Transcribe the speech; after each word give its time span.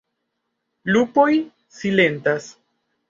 Lupoj 0.95 1.29
silentas. 1.81 2.49